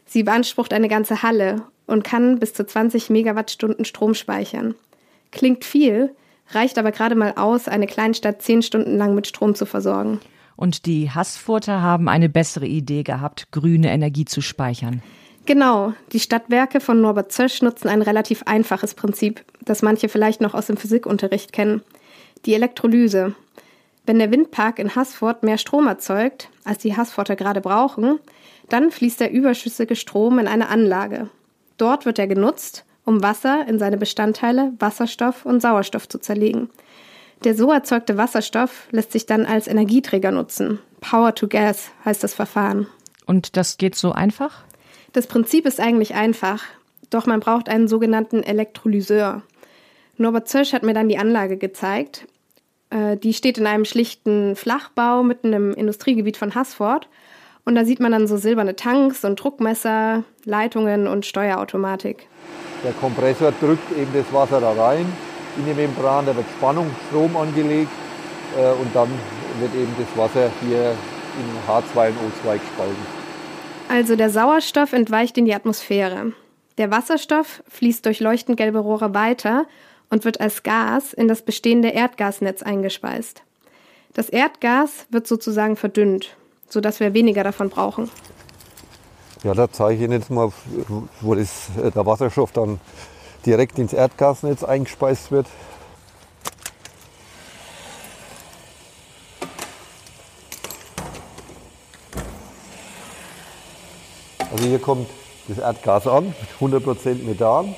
Sie 0.05 0.25
beansprucht 0.25 0.73
eine 0.73 0.89
ganze 0.89 1.23
Halle 1.23 1.63
und 1.87 2.05
kann 2.05 2.39
bis 2.39 2.55
zu 2.55 2.67
20 2.67 3.11
Megawattstunden 3.11 3.85
Strom 3.85 4.15
speichern. 4.15 4.75
Klingt 5.31 5.65
viel, 5.65 6.15
reicht 6.51 6.79
aber 6.79 6.93
gerade 6.93 7.15
mal 7.15 7.35
aus, 7.37 7.69
eine 7.69 7.87
Kleinstadt 7.87 8.43
zehn 8.43 8.63
Stunden 8.63 8.97
lang 8.97 9.15
mit 9.15 9.27
Strom 9.27 9.55
zu 9.55 9.67
versorgen. 9.67 10.21
Und 10.57 10.87
die 10.87 11.11
Hassfurter 11.11 11.83
haben 11.83 12.09
eine 12.09 12.29
bessere 12.29 12.67
Idee 12.67 13.03
gehabt, 13.03 13.51
grüne 13.51 13.91
Energie 13.91 14.25
zu 14.25 14.41
speichern. 14.41 15.03
Genau, 15.45 15.93
die 16.13 16.21
Stadtwerke 16.21 16.79
von 16.81 17.01
Norbert 17.01 17.33
Zösch 17.33 17.63
nutzen 17.63 17.89
ein 17.89 18.03
relativ 18.03 18.45
einfaches 18.45 18.95
Prinzip, 18.95 19.45
das 19.65 19.83
manche 19.83 20.09
vielleicht 20.09 20.41
noch 20.41 20.55
aus 20.55 20.67
dem 20.67 20.77
Physikunterricht 20.77 21.53
kennen. 21.53 21.83
Die 22.47 22.55
Elektrolyse. 22.55 23.35
Wenn 24.07 24.19
der 24.19 24.31
Windpark 24.31 24.79
in 24.79 24.95
Haßfurt 24.95 25.43
mehr 25.43 25.59
Strom 25.59 25.87
erzeugt, 25.87 26.49
als 26.65 26.79
die 26.79 26.97
Haßfurter 26.97 27.35
gerade 27.35 27.61
brauchen, 27.61 28.21
dann 28.69 28.91
fließt 28.91 29.21
der 29.21 29.33
überschüssige 29.33 29.97
Strom 29.97 30.39
in 30.39 30.47
eine 30.47 30.69
Anlage. 30.69 31.29
Dort 31.77 32.07
wird 32.07 32.19
er 32.19 32.27
genutzt, 32.27 32.85
um 33.05 33.23
Wasser 33.23 33.67
in 33.69 33.79
seine 33.79 33.97
Bestandteile 33.97 34.73
Wasserstoff 34.79 35.45
und 35.45 35.61
Sauerstoff 35.61 36.09
zu 36.09 36.19
zerlegen. 36.19 36.71
Der 37.45 37.55
so 37.57 37.73
erzeugte 37.73 38.17
Wasserstoff 38.17 38.87
lässt 38.91 39.13
sich 39.13 39.27
dann 39.27 39.47
als 39.47 39.67
Energieträger 39.67 40.31
nutzen. 40.31 40.79
Power 41.01 41.35
to 41.35 41.49
Gas 41.49 41.91
heißt 42.05 42.23
das 42.23 42.35
Verfahren. 42.35 42.87
Und 43.27 43.57
das 43.57 43.79
geht 43.79 43.97
so 43.97 44.13
einfach? 44.13 44.63
Das 45.13 45.27
Prinzip 45.27 45.67
ist 45.67 45.81
eigentlich 45.81 46.15
einfach, 46.15 46.65
doch 47.11 47.27
man 47.27 47.41
braucht 47.41 47.69
einen 47.69 47.89
sogenannten 47.89 48.43
Elektrolyseur. 48.43 49.43
Norbert 50.17 50.49
Zösch 50.49 50.73
hat 50.73 50.85
mir 50.85 50.95
dann 50.95 51.09
die 51.09 51.19
Anlage 51.19 51.57
gezeigt. 51.57 52.27
Äh, 52.91 53.17
die 53.17 53.35
steht 53.35 53.59
in 53.59 53.67
einem 53.67 53.85
schlichten 53.85 54.55
Flachbau 54.55 55.23
mitten 55.23 55.53
im 55.53 55.75
Industriegebiet 55.75 56.37
von 56.37 56.55
Haßfurt 56.55 57.09
und 57.65 57.75
da 57.75 57.85
sieht 57.85 58.01
man 58.01 58.13
dann 58.13 58.27
so 58.27 58.37
silberne 58.37 58.77
Tanks 58.77 59.25
und 59.25 59.37
Druckmesser, 59.37 60.25
Leitungen 60.45 61.07
und 61.07 61.27
Steuerautomatik. 61.27 62.27
Der 62.85 62.93
Kompressor 62.93 63.53
drückt 63.61 63.97
eben 63.97 64.13
das 64.13 64.33
Wasser 64.33 64.61
da 64.61 64.73
rein 64.73 65.07
in 65.57 65.67
die 65.67 65.75
Membran, 65.75 66.27
da 66.27 66.35
wird 66.35 66.47
Spannungsstrom 66.57 67.37
angelegt 67.37 67.91
äh, 68.59 68.73
und 68.73 68.95
dann 68.95 69.09
wird 69.61 69.75
eben 69.75 69.95
das 69.99 70.17
Wasser 70.17 70.51
hier 70.61 70.93
in 71.39 71.69
H2 71.69 72.09
und 72.09 72.17
O2 72.17 72.59
gespalten. 72.59 73.23
Also 73.89 74.17
der 74.17 74.31
Sauerstoff 74.31 74.93
entweicht 74.93 75.37
in 75.39 75.45
die 75.45 75.55
Atmosphäre. 75.55 76.33
Der 76.79 76.91
Wasserstoff 76.91 77.63
fließt 77.69 78.07
durch 78.07 78.21
leuchtend 78.21 78.57
gelbe 78.57 78.79
Rohre 78.79 79.15
weiter 79.15 79.67
und 80.09 80.25
wird 80.25 80.41
als 80.41 80.63
Gas 80.63 81.13
in 81.13 81.29
das 81.29 81.43
bestehende 81.43 81.89
Erdgasnetz 81.89 82.63
eingespeist. 82.63 83.43
Das 84.15 84.31
Erdgas 84.31 85.07
wird 85.11 85.27
sozusagen 85.27 85.77
verdünnt 85.77 86.37
sodass 86.73 87.01
wir 87.01 87.13
weniger 87.13 87.45
davon 87.45 87.69
brauchen. 87.69 88.11
Ja, 89.45 89.53
da 89.55 89.71
zeige 89.71 89.97
ich 89.97 90.01
Ihnen 90.03 90.21
jetzt 90.21 90.31
mal, 90.31 90.51
wo 91.21 91.35
das, 91.35 91.69
äh, 91.83 91.91
der 91.91 92.07
Wasserstoff 92.07 92.53
dann 92.53 92.81
direkt 93.45 93.79
ins 93.79 93.93
Erdgasnetz 93.93 94.63
eingespeist 94.65 95.31
wird. 95.31 95.47
Also 104.51 104.65
hier 104.65 104.79
kommt 104.79 105.09
das 105.49 105.59
Erdgas 105.59 106.07
an, 106.07 106.35
100% 106.61 107.25
Methan, 107.25 107.75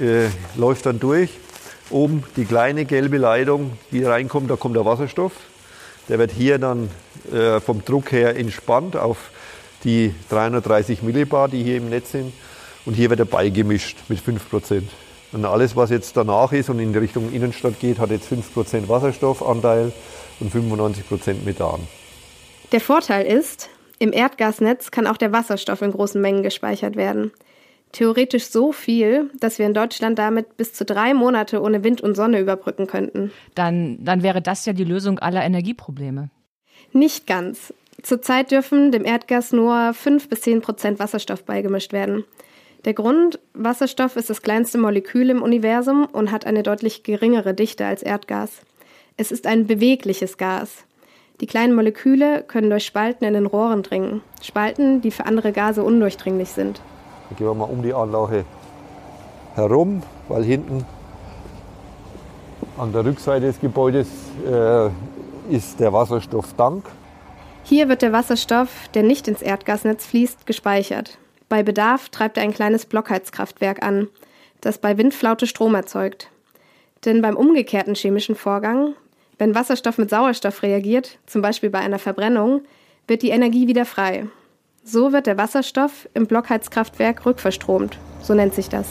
äh, 0.00 0.28
läuft 0.56 0.86
dann 0.86 0.98
durch. 0.98 1.30
Oben 1.90 2.24
die 2.36 2.46
kleine 2.46 2.84
gelbe 2.86 3.18
Leitung, 3.18 3.78
die 3.92 4.02
reinkommt, 4.02 4.50
da 4.50 4.56
kommt 4.56 4.74
der 4.74 4.86
Wasserstoff. 4.86 5.32
Der 6.08 6.18
wird 6.18 6.32
hier 6.32 6.58
dann 6.58 6.90
äh, 7.32 7.60
vom 7.60 7.84
Druck 7.84 8.12
her 8.12 8.36
entspannt 8.36 8.96
auf 8.96 9.30
die 9.84 10.14
330 10.30 11.02
Millibar, 11.02 11.48
die 11.48 11.62
hier 11.62 11.76
im 11.76 11.88
Netz 11.88 12.12
sind. 12.12 12.32
Und 12.86 12.94
hier 12.94 13.10
wird 13.10 13.20
er 13.20 13.26
beigemischt 13.26 13.98
mit 14.08 14.20
5%. 14.20 14.82
Und 15.32 15.44
alles, 15.44 15.74
was 15.74 15.90
jetzt 15.90 16.16
danach 16.16 16.52
ist 16.52 16.70
und 16.70 16.78
in 16.78 16.94
Richtung 16.94 17.32
Innenstadt 17.32 17.80
geht, 17.80 17.98
hat 17.98 18.10
jetzt 18.10 18.30
5% 18.30 18.88
Wasserstoffanteil 18.88 19.92
und 20.40 20.54
95% 20.54 21.44
Methan. 21.44 21.80
Der 22.72 22.80
Vorteil 22.80 23.26
ist, 23.26 23.68
im 23.98 24.12
Erdgasnetz 24.12 24.90
kann 24.90 25.06
auch 25.06 25.16
der 25.16 25.32
Wasserstoff 25.32 25.82
in 25.82 25.92
großen 25.92 26.20
Mengen 26.20 26.42
gespeichert 26.42 26.96
werden. 26.96 27.32
Theoretisch 27.94 28.46
so 28.46 28.72
viel, 28.72 29.30
dass 29.38 29.60
wir 29.60 29.66
in 29.66 29.72
Deutschland 29.72 30.18
damit 30.18 30.56
bis 30.56 30.72
zu 30.72 30.84
drei 30.84 31.14
Monate 31.14 31.62
ohne 31.62 31.84
Wind 31.84 32.00
und 32.00 32.16
Sonne 32.16 32.40
überbrücken 32.40 32.88
könnten. 32.88 33.30
Dann, 33.54 34.04
dann 34.04 34.24
wäre 34.24 34.42
das 34.42 34.66
ja 34.66 34.72
die 34.72 34.82
Lösung 34.82 35.20
aller 35.20 35.44
Energieprobleme. 35.44 36.28
Nicht 36.92 37.28
ganz. 37.28 37.72
Zurzeit 38.02 38.50
dürfen 38.50 38.90
dem 38.90 39.04
Erdgas 39.04 39.52
nur 39.52 39.94
5 39.94 40.28
bis 40.28 40.40
10 40.40 40.60
Prozent 40.60 40.98
Wasserstoff 40.98 41.44
beigemischt 41.44 41.92
werden. 41.92 42.24
Der 42.84 42.94
Grund, 42.94 43.38
Wasserstoff 43.52 44.16
ist 44.16 44.28
das 44.28 44.42
kleinste 44.42 44.76
Molekül 44.76 45.30
im 45.30 45.40
Universum 45.40 46.04
und 46.04 46.32
hat 46.32 46.46
eine 46.46 46.64
deutlich 46.64 47.04
geringere 47.04 47.54
Dichte 47.54 47.86
als 47.86 48.02
Erdgas. 48.02 48.62
Es 49.16 49.30
ist 49.30 49.46
ein 49.46 49.68
bewegliches 49.68 50.36
Gas. 50.36 50.84
Die 51.40 51.46
kleinen 51.46 51.76
Moleküle 51.76 52.42
können 52.42 52.70
durch 52.70 52.86
Spalten 52.86 53.24
in 53.24 53.34
den 53.34 53.46
Rohren 53.46 53.84
dringen. 53.84 54.20
Spalten, 54.42 55.00
die 55.00 55.12
für 55.12 55.26
andere 55.26 55.52
Gase 55.52 55.84
undurchdringlich 55.84 56.48
sind. 56.48 56.80
Dann 57.34 57.38
gehen 57.38 57.46
wir 57.48 57.54
mal 57.54 57.72
um 57.72 57.82
die 57.82 57.92
Anlage 57.92 58.44
herum, 59.56 60.04
weil 60.28 60.44
hinten 60.44 60.84
an 62.78 62.92
der 62.92 63.04
Rückseite 63.04 63.46
des 63.46 63.58
Gebäudes 63.58 64.06
äh, 64.46 64.88
ist 65.52 65.80
der 65.80 65.92
Wasserstofftank. 65.92 66.84
Hier 67.64 67.88
wird 67.88 68.02
der 68.02 68.12
Wasserstoff, 68.12 68.68
der 68.94 69.02
nicht 69.02 69.26
ins 69.26 69.42
Erdgasnetz 69.42 70.06
fließt, 70.06 70.46
gespeichert. 70.46 71.18
Bei 71.48 71.64
Bedarf 71.64 72.08
treibt 72.08 72.36
er 72.36 72.44
ein 72.44 72.54
kleines 72.54 72.86
Blockheizkraftwerk 72.86 73.82
an, 73.82 74.06
das 74.60 74.78
bei 74.78 74.96
Windflaute 74.96 75.48
Strom 75.48 75.74
erzeugt. 75.74 76.30
Denn 77.04 77.20
beim 77.20 77.36
umgekehrten 77.36 77.96
chemischen 77.96 78.36
Vorgang, 78.36 78.94
wenn 79.38 79.56
Wasserstoff 79.56 79.98
mit 79.98 80.08
Sauerstoff 80.08 80.62
reagiert, 80.62 81.18
zum 81.26 81.42
Beispiel 81.42 81.70
bei 81.70 81.80
einer 81.80 81.98
Verbrennung, 81.98 82.60
wird 83.08 83.22
die 83.22 83.30
Energie 83.30 83.66
wieder 83.66 83.86
frei. 83.86 84.28
So 84.86 85.14
wird 85.14 85.26
der 85.26 85.38
Wasserstoff 85.38 86.10
im 86.12 86.26
Blockheizkraftwerk 86.26 87.24
rückverstromt. 87.24 87.98
So 88.20 88.34
nennt 88.34 88.54
sich 88.54 88.68
das. 88.68 88.86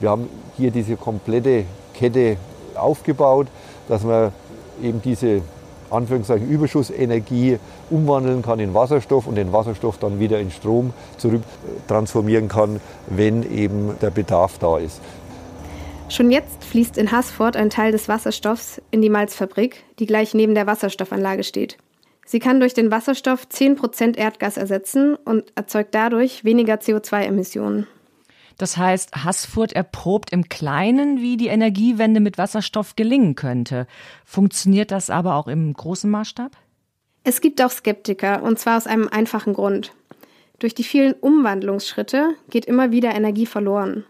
Wir 0.00 0.08
haben 0.08 0.30
hier 0.56 0.70
diese 0.70 0.96
komplette 0.96 1.66
Kette 1.92 2.38
aufgebaut, 2.74 3.46
dass 3.86 4.02
man 4.02 4.32
eben 4.82 5.02
diese 5.02 5.42
Anführungszeichen 5.90 6.48
Überschussenergie 6.48 7.58
umwandeln 7.90 8.40
kann 8.40 8.60
in 8.60 8.72
Wasserstoff 8.72 9.26
und 9.26 9.34
den 9.34 9.52
Wasserstoff 9.52 9.98
dann 9.98 10.18
wieder 10.18 10.40
in 10.40 10.50
Strom 10.50 10.94
zurück 11.18 11.42
transformieren 11.86 12.48
kann, 12.48 12.80
wenn 13.08 13.42
eben 13.54 13.94
der 14.00 14.10
Bedarf 14.10 14.58
da 14.58 14.78
ist. 14.78 15.02
Schon 16.08 16.30
jetzt 16.30 16.64
fließt 16.64 16.96
in 16.96 17.12
Haßfurt 17.12 17.56
ein 17.56 17.68
Teil 17.68 17.92
des 17.92 18.08
Wasserstoffs 18.08 18.80
in 18.90 19.02
die 19.02 19.10
Malzfabrik, 19.10 19.84
die 19.98 20.06
gleich 20.06 20.32
neben 20.32 20.54
der 20.54 20.66
Wasserstoffanlage 20.66 21.44
steht. 21.44 21.76
Sie 22.26 22.40
kann 22.40 22.58
durch 22.58 22.74
den 22.74 22.90
Wasserstoff 22.90 23.46
10% 23.46 24.16
Erdgas 24.16 24.56
ersetzen 24.56 25.14
und 25.14 25.52
erzeugt 25.54 25.94
dadurch 25.94 26.44
weniger 26.44 26.74
CO2-Emissionen. 26.74 27.86
Das 28.58 28.76
heißt, 28.76 29.24
Haßfurt 29.24 29.74
erprobt 29.74 30.32
im 30.32 30.48
Kleinen, 30.48 31.20
wie 31.20 31.36
die 31.36 31.46
Energiewende 31.46 32.20
mit 32.20 32.36
Wasserstoff 32.36 32.96
gelingen 32.96 33.36
könnte. 33.36 33.86
Funktioniert 34.24 34.90
das 34.90 35.08
aber 35.08 35.36
auch 35.36 35.46
im 35.46 35.72
großen 35.72 36.10
Maßstab? 36.10 36.52
Es 37.22 37.40
gibt 37.40 37.62
auch 37.62 37.70
Skeptiker, 37.70 38.42
und 38.42 38.58
zwar 38.58 38.76
aus 38.76 38.86
einem 38.86 39.08
einfachen 39.08 39.52
Grund. 39.52 39.92
Durch 40.58 40.74
die 40.74 40.84
vielen 40.84 41.12
Umwandlungsschritte 41.12 42.30
geht 42.50 42.64
immer 42.64 42.90
wieder 42.90 43.14
Energie 43.14 43.46
verloren. 43.46 44.04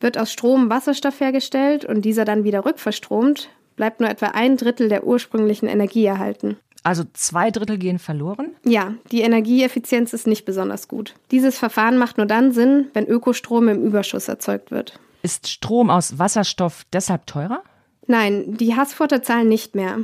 Wird 0.00 0.16
aus 0.16 0.32
Strom 0.32 0.70
Wasserstoff 0.70 1.20
hergestellt 1.20 1.84
und 1.84 2.02
dieser 2.02 2.24
dann 2.24 2.44
wieder 2.44 2.64
rückverstromt, 2.64 3.50
bleibt 3.76 4.00
nur 4.00 4.08
etwa 4.08 4.26
ein 4.28 4.56
Drittel 4.56 4.88
der 4.88 5.04
ursprünglichen 5.04 5.68
Energie 5.68 6.04
erhalten. 6.04 6.56
Also 6.88 7.04
zwei 7.12 7.50
Drittel 7.50 7.76
gehen 7.76 7.98
verloren? 7.98 8.56
Ja, 8.64 8.94
die 9.12 9.20
Energieeffizienz 9.20 10.14
ist 10.14 10.26
nicht 10.26 10.46
besonders 10.46 10.88
gut. 10.88 11.12
Dieses 11.30 11.58
Verfahren 11.58 11.98
macht 11.98 12.16
nur 12.16 12.24
dann 12.24 12.50
Sinn, 12.50 12.86
wenn 12.94 13.04
Ökostrom 13.04 13.68
im 13.68 13.84
Überschuss 13.84 14.26
erzeugt 14.26 14.70
wird. 14.70 14.98
Ist 15.20 15.48
Strom 15.48 15.90
aus 15.90 16.18
Wasserstoff 16.18 16.86
deshalb 16.90 17.26
teurer? 17.26 17.62
Nein, 18.06 18.56
die 18.56 18.74
Hassforter 18.74 19.22
zahlen 19.22 19.48
nicht 19.48 19.74
mehr. 19.74 19.98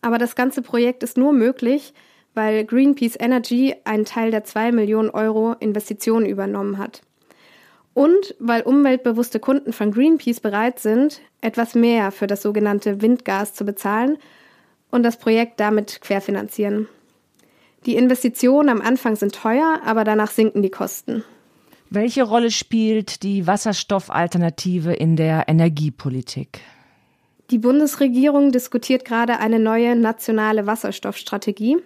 Aber 0.00 0.16
das 0.16 0.34
ganze 0.34 0.62
Projekt 0.62 1.02
ist 1.02 1.18
nur 1.18 1.34
möglich, 1.34 1.92
weil 2.32 2.64
Greenpeace 2.64 3.20
Energy 3.20 3.74
einen 3.84 4.06
Teil 4.06 4.30
der 4.30 4.42
2 4.42 4.72
Millionen 4.72 5.10
Euro 5.10 5.52
Investitionen 5.60 6.24
übernommen 6.24 6.78
hat. 6.78 7.02
Und 7.92 8.34
weil 8.38 8.62
umweltbewusste 8.62 9.40
Kunden 9.40 9.74
von 9.74 9.92
Greenpeace 9.92 10.40
bereit 10.40 10.78
sind, 10.78 11.20
etwas 11.42 11.74
mehr 11.74 12.10
für 12.10 12.26
das 12.26 12.40
sogenannte 12.40 13.02
Windgas 13.02 13.52
zu 13.52 13.66
bezahlen 13.66 14.16
und 14.90 15.02
das 15.02 15.18
Projekt 15.18 15.60
damit 15.60 16.00
querfinanzieren. 16.00 16.88
Die 17.86 17.96
Investitionen 17.96 18.68
am 18.68 18.80
Anfang 18.80 19.16
sind 19.16 19.34
teuer, 19.34 19.80
aber 19.84 20.04
danach 20.04 20.30
sinken 20.30 20.62
die 20.62 20.70
Kosten. 20.70 21.24
Welche 21.88 22.22
Rolle 22.22 22.50
spielt 22.50 23.22
die 23.22 23.46
Wasserstoffalternative 23.46 24.92
in 24.92 25.16
der 25.16 25.48
Energiepolitik? 25.48 26.60
Die 27.50 27.58
Bundesregierung 27.58 28.52
diskutiert 28.52 29.04
gerade 29.04 29.38
eine 29.38 29.58
neue 29.58 29.96
nationale 29.96 30.66
Wasserstoffstrategie. 30.66 31.78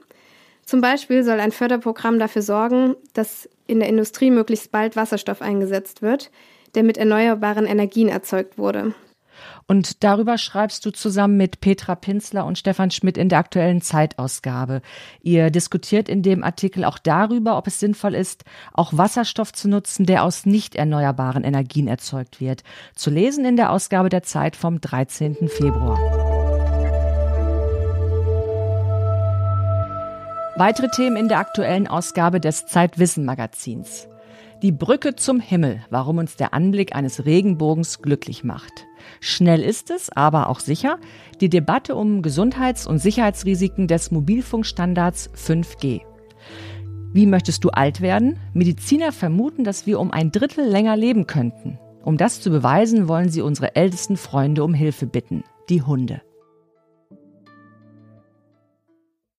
Zum 0.67 0.81
Beispiel 0.83 1.25
soll 1.25 1.41
ein 1.41 1.53
Förderprogramm 1.53 2.19
dafür 2.19 2.43
sorgen, 2.43 2.97
dass 3.15 3.49
in 3.67 3.81
der 3.81 3.89
Industrie 3.89 4.31
möglichst 4.31 4.73
bald 4.73 4.95
Wasserstoff 4.95 5.41
eingesetzt 5.41 6.03
wird, 6.03 6.31
der 6.75 6.83
mit 6.83 6.99
erneuerbaren 6.99 7.67
Energien 7.67 8.09
erzeugt 8.09 8.59
wurde. 8.59 8.95
Und 9.67 10.05
darüber 10.05 10.39
schreibst 10.39 10.85
du 10.87 10.91
zusammen 10.91 11.37
mit 11.37 11.61
Petra 11.61 11.95
Pinzler 11.95 12.45
und 12.45 12.59
Stefan 12.59 12.91
Schmidt 12.91 13.19
in 13.19 13.29
der 13.29 13.39
aktuellen 13.39 13.81
Zeitausgabe. 13.81 14.83
Ihr 15.23 15.51
diskutiert 15.51 16.09
in 16.09 16.23
dem 16.23 16.45
Artikel 16.45 16.85
auch 16.85 16.99
darüber, 16.99 17.57
ob 17.57 17.67
es 17.67 17.81
sinnvoll 17.81 18.15
ist, 18.15 18.45
auch 18.73 18.97
Wasserstoff 18.97 19.53
zu 19.53 19.69
nutzen, 19.69 20.07
der 20.07 20.25
aus 20.25 20.47
nicht 20.47 20.75
erneuerbaren 20.75 21.45
Energien 21.45 21.89
erzeugt 21.89 22.41
wird. 22.41 22.63
Zu 22.95 23.11
lesen 23.11 23.45
in 23.45 23.57
der 23.57 23.71
Ausgabe 23.71 24.09
der 24.09 24.23
Zeit 24.23 24.57
vom 24.57 24.81
13. 24.81 25.49
Februar. 25.49 25.99
Weitere 30.57 30.89
Themen 30.89 31.17
in 31.17 31.27
der 31.27 31.39
aktuellen 31.39 31.89
Ausgabe 31.89 32.39
des 32.39 32.67
Zeitwissen 32.67 33.25
Magazins. 33.25 34.07
Die 34.63 34.71
Brücke 34.71 35.17
zum 35.17 35.41
Himmel, 35.41 35.85
warum 35.91 36.19
uns 36.19 36.37
der 36.37 36.55
Anblick 36.55 36.95
eines 36.95 37.25
Regenbogens 37.25 38.03
glücklich 38.03 38.45
macht. 38.45 38.87
Schnell 39.21 39.63
ist 39.63 39.91
es, 39.91 40.11
aber 40.11 40.49
auch 40.49 40.61
sicher. 40.61 40.99
Die 41.41 41.49
Debatte 41.49 41.95
um 41.95 42.23
Gesundheits- 42.23 42.87
und 42.87 42.99
Sicherheitsrisiken 42.99 43.89
des 43.89 44.11
Mobilfunkstandards 44.11 45.31
5G. 45.35 46.03
Wie 47.13 47.27
möchtest 47.27 47.65
du 47.65 47.71
alt 47.71 48.01
werden? 48.01 48.39
Mediziner 48.55 49.13
vermuten, 49.13 49.65
dass 49.65 49.87
wir 49.87 50.01
um 50.01 50.11
ein 50.11 50.33
Drittel 50.33 50.67
länger 50.67 50.97
leben 50.97 51.27
könnten. 51.27 51.79
Um 52.03 52.17
das 52.17 52.41
zu 52.41 52.51
beweisen, 52.51 53.09
wollen 53.09 53.31
sie 53.31 53.41
unsere 53.41 53.77
ältesten 53.77 54.17
Freunde 54.17 54.65
um 54.65 54.75
Hilfe 54.75 55.07
bitten, 55.07 55.45
die 55.69 55.83
Hunde. 55.83 56.23